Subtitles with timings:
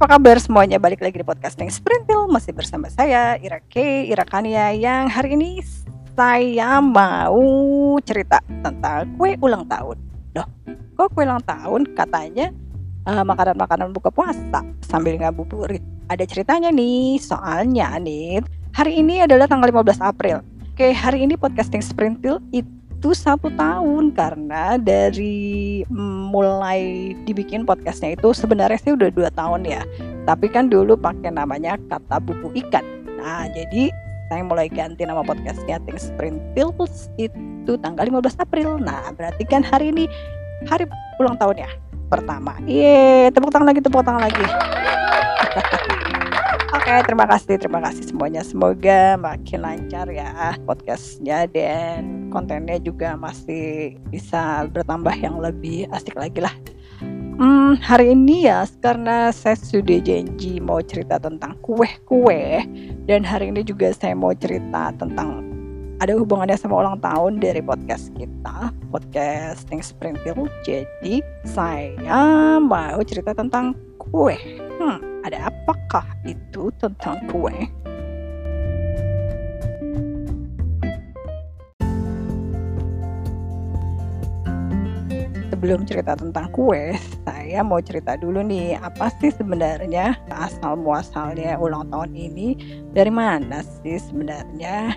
[0.00, 0.80] Apa kabar semuanya?
[0.80, 2.24] Balik lagi di podcasting Sprintil.
[2.32, 5.60] Masih bersama saya Ira K, Ira Kania Yang hari ini
[6.16, 7.36] saya mau
[8.00, 10.00] cerita tentang kue ulang tahun.
[10.32, 10.48] Loh,
[10.96, 11.92] kok kue ulang tahun?
[11.92, 12.48] Katanya
[13.04, 15.84] uh, makanan-makanan buka puasa sambil ngabuburit.
[16.08, 18.40] Ada ceritanya nih, soalnya nih
[18.72, 20.40] Hari ini adalah tanggal 15 April.
[20.72, 25.80] Oke, hari ini podcasting Sprintil itu itu satu tahun karena dari
[26.28, 29.80] mulai dibikin podcastnya itu sebenarnya sih udah dua tahun ya.
[30.28, 32.84] Tapi kan dulu pakai namanya kata buku ikan.
[33.16, 33.88] Nah jadi
[34.28, 38.76] saya mulai ganti nama podcastnya Things Sprint Pills itu tanggal 15 April.
[38.76, 40.04] Nah berarti kan hari ini
[40.68, 40.84] hari
[41.16, 41.72] ulang tahun ya?
[42.12, 42.52] Pertama.
[42.68, 44.44] Yeay, tepuk tangan lagi tepuk tangan lagi
[46.70, 48.46] Oke, terima kasih, terima kasih semuanya.
[48.46, 56.38] Semoga makin lancar ya podcastnya dan kontennya juga masih bisa bertambah yang lebih asik lagi
[56.38, 56.54] lah.
[57.42, 62.62] Hmm, hari ini ya karena saya sudah janji mau cerita tentang kue-kue
[63.02, 65.42] dan hari ini juga saya mau cerita tentang
[65.98, 70.46] ada hubungannya sama ulang tahun dari podcast kita, podcast Think Springfield.
[70.62, 74.38] Jadi saya mau cerita tentang kue.
[74.80, 77.56] Hmm, ada apakah itu tentang kue?
[85.48, 86.92] Sebelum cerita tentang kue,
[87.24, 92.56] saya mau cerita dulu nih, apa sih sebenarnya asal muasalnya ulang tahun ini?
[92.92, 94.92] Dari mana sih sebenarnya?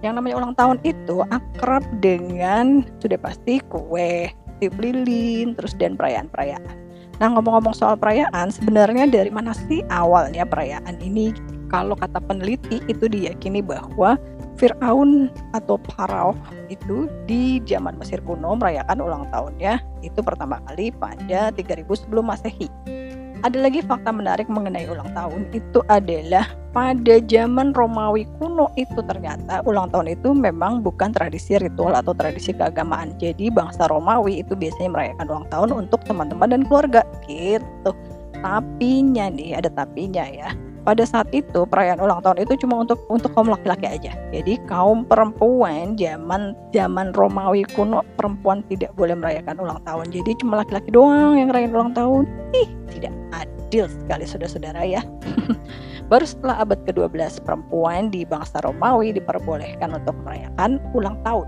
[0.00, 4.28] Yang namanya ulang tahun itu akrab dengan sudah pasti kue,
[4.60, 6.76] tip lilin, terus dan perayaan-perayaan.
[7.20, 11.34] Nah ngomong-ngomong soal perayaan, sebenarnya dari mana sih awalnya perayaan ini?
[11.68, 14.20] Kalau kata peneliti itu diyakini bahwa
[14.60, 16.36] Fir'aun atau Parao
[16.68, 22.68] itu di zaman Mesir kuno merayakan ulang tahunnya itu pertama kali pada 3000 sebelum Masehi.
[23.42, 29.66] Ada lagi fakta menarik mengenai ulang tahun itu adalah pada zaman Romawi kuno itu ternyata
[29.66, 33.18] ulang tahun itu memang bukan tradisi ritual atau tradisi keagamaan.
[33.18, 37.90] Jadi bangsa Romawi itu biasanya merayakan ulang tahun untuk teman-teman dan keluarga gitu.
[38.38, 43.30] Tapinya nih ada tapinya ya pada saat itu perayaan ulang tahun itu cuma untuk untuk
[43.34, 44.12] kaum laki-laki aja.
[44.34, 50.10] Jadi kaum perempuan zaman zaman Romawi kuno perempuan tidak boleh merayakan ulang tahun.
[50.10, 52.26] Jadi cuma laki-laki doang yang ngerayain ulang tahun.
[52.52, 55.00] Ih, tidak adil sekali saudara-saudara ya.
[56.10, 61.46] Baru setelah abad ke-12 perempuan di bangsa Romawi diperbolehkan untuk merayakan ulang tahun.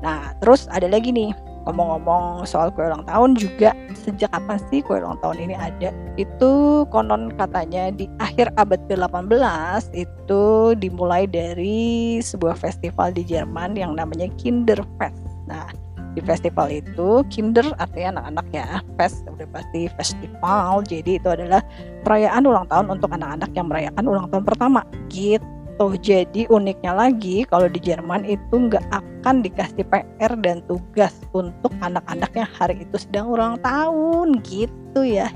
[0.00, 1.34] Nah, terus ada lagi nih
[1.68, 5.92] ngomong-ngomong soal kue ulang tahun juga sejak kapan sih kue ulang tahun ini ada?
[6.16, 10.44] Itu konon katanya di akhir abad ke-18 itu
[10.80, 15.20] dimulai dari sebuah festival di Jerman yang namanya Kinderfest.
[15.44, 15.68] Nah,
[16.16, 18.66] di festival itu Kinder artinya anak-anak ya
[18.98, 21.62] fest udah pasti festival jadi itu adalah
[22.02, 24.80] perayaan ulang tahun untuk anak-anak yang merayakan ulang tahun pertama
[25.12, 25.94] gitu gitu.
[26.02, 32.34] Jadi uniknya lagi kalau di Jerman itu nggak akan dikasih PR dan tugas untuk anak-anak
[32.34, 35.30] yang hari itu sedang ulang tahun gitu ya.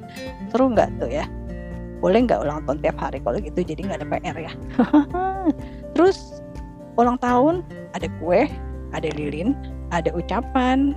[0.54, 1.26] Seru nggak tuh ya?
[1.98, 4.52] Boleh nggak ulang tahun tiap hari kalau gitu jadi nggak ada PR ya.
[5.98, 6.38] Terus
[6.94, 7.66] ulang tahun
[7.98, 8.46] ada kue,
[8.94, 9.58] ada lilin,
[9.90, 10.94] ada ucapan,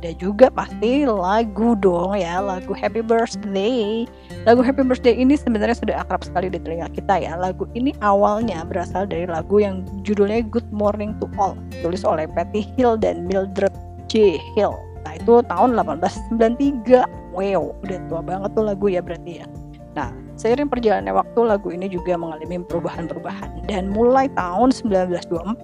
[0.00, 4.08] ada juga pasti lagu dong ya, lagu Happy Birthday.
[4.48, 7.36] Lagu Happy Birthday ini sebenarnya sudah akrab sekali di telinga kita ya.
[7.36, 11.52] Lagu ini awalnya berasal dari lagu yang judulnya Good Morning to All,
[11.84, 13.76] tulis oleh Patty Hill dan Mildred
[14.08, 14.40] J.
[14.56, 14.72] Hill.
[15.04, 17.04] Nah itu tahun 1893.
[17.36, 19.46] Wow, udah tua banget tuh lagu ya berarti ya.
[19.92, 20.08] Nah,
[20.40, 25.60] seiring perjalanannya waktu lagu ini juga mengalami perubahan-perubahan dan mulai tahun 1924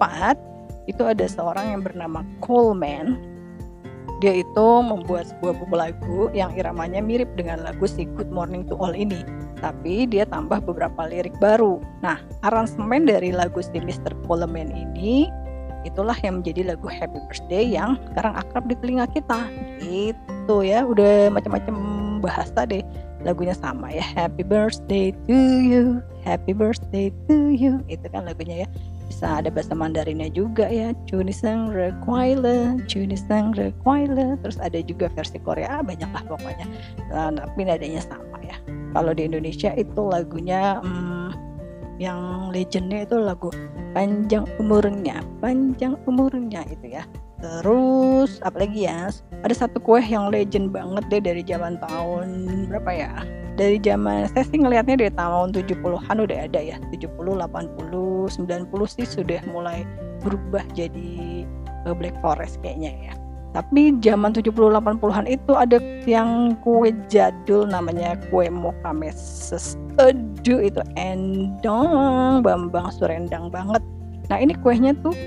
[0.85, 3.36] itu ada seorang yang bernama Coleman
[4.17, 8.73] dia itu membuat sebuah buku lagu yang iramanya mirip dengan lagu si Good Morning to
[8.81, 9.21] All ini
[9.61, 11.81] tapi dia tambah beberapa lirik baru.
[12.05, 14.13] Nah aransemen dari lagu si Mr.
[14.25, 15.29] Coleman ini
[15.85, 19.49] itulah yang menjadi lagu Happy Birthday yang sekarang akrab di telinga kita.
[19.81, 21.75] Itu ya udah macam-macam
[22.21, 22.83] bahasa deh.
[23.25, 27.81] Lagunya sama ya Happy Birthday to you Happy Birthday to you.
[27.89, 28.67] Itu kan lagunya ya
[29.17, 30.93] bisa ada bahasa Mandarinnya juga ya.
[31.09, 36.69] Chunisang Requile Chunisang Requile terus ada juga versi Korea banyak lah pokoknya.
[37.09, 38.53] Nah, tapi nadanya sama ya.
[38.93, 41.33] Kalau di Indonesia itu lagunya hmm,
[41.97, 43.49] yang legendnya itu lagu
[43.97, 47.03] panjang umurnya panjang umurnya itu ya
[47.37, 49.13] terus apalagi ya
[49.45, 52.27] ada satu kue yang legend banget deh dari zaman tahun
[52.69, 53.13] berapa ya?
[53.57, 59.05] Dari zaman saya sih ngelihatnya dari tahun 70-an udah ada ya 70 80 90 sih
[59.05, 59.85] sudah mulai
[60.21, 61.45] berubah jadi
[61.85, 63.13] uh, Black Forest kayaknya ya.
[63.55, 72.45] Tapi zaman 70-80an itu ada yang kue jadul namanya kue mocha meses aduh itu endong
[72.45, 73.81] bambang surendang banget.
[74.29, 75.17] Nah ini kuenya tuh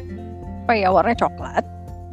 [0.71, 1.67] apa ya warnanya coklat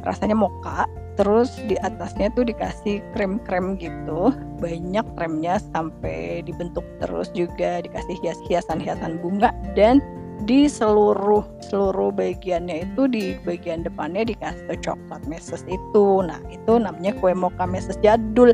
[0.08, 0.88] rasanya mocha
[1.18, 4.32] terus di atasnya tuh dikasih krem-krem gitu.
[4.62, 9.52] Banyak kremnya sampai dibentuk terus juga dikasih hias-hiasan-hiasan bunga.
[9.74, 10.00] Dan
[10.46, 16.22] di seluruh seluruh bagiannya itu di bagian depannya dikasih coklat meses itu.
[16.22, 18.54] Nah itu namanya kue mocha meses jadul.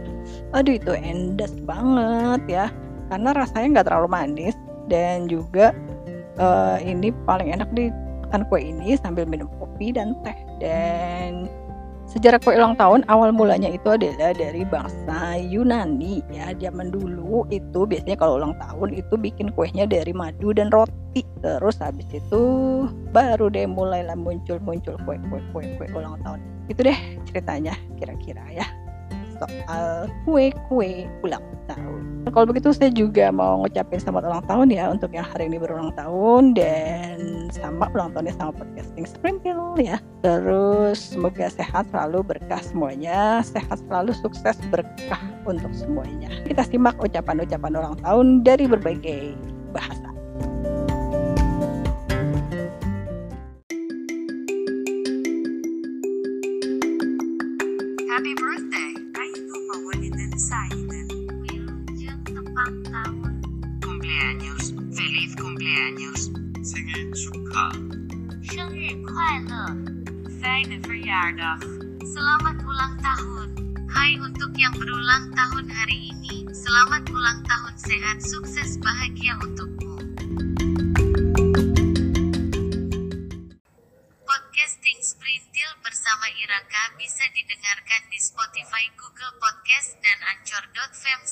[0.55, 2.65] Aduh itu endas banget ya.
[3.11, 4.55] Karena rasanya nggak terlalu manis.
[4.87, 5.75] Dan juga
[6.39, 7.91] uh, ini paling enak di
[8.23, 11.49] makan kue ini sambil minum kopi dan teh dan
[12.13, 16.53] Sejarah kue ulang tahun awal mulanya itu adalah dari bangsa Yunani ya.
[16.61, 21.25] Zaman dulu itu biasanya kalau ulang tahun itu bikin kuenya dari madu dan roti.
[21.41, 22.41] Terus habis itu
[23.09, 26.37] baru deh mulailah muncul-muncul kue-kue kue-kue ulang tahun.
[26.69, 28.67] Itu deh ceritanya kira-kira ya
[29.43, 32.23] soal kue-kue ulang tahun.
[32.31, 35.91] Kalau begitu saya juga mau ngucapin selamat ulang tahun ya untuk yang hari ini berulang
[35.93, 39.99] tahun dan sama ulang tahunnya sama podcasting Sprintil ya.
[40.23, 46.31] Terus semoga sehat selalu berkah semuanya, sehat selalu sukses berkah untuk semuanya.
[46.47, 49.35] Kita simak ucapan-ucapan ulang tahun dari berbagai
[49.75, 50.12] bahasa.
[65.63, 66.27] cumpleaños.
[66.59, 67.15] Zingen
[72.03, 73.49] Selamat ulang tahun.
[73.87, 76.51] Hai untuk yang berulang tahun hari ini.
[76.51, 80.03] Selamat ulang tahun sehat sukses bahagia untukmu.
[84.27, 91.23] Podcasting Sprintil bersama Iraka bisa didengarkan di Spotify, Google Podcast, dan Anchor.fm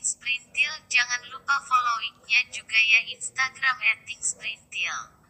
[0.00, 0.72] Sprintil.
[0.88, 2.15] Jangan lupa following
[2.52, 5.25] juga ya Instagram at Sprintil.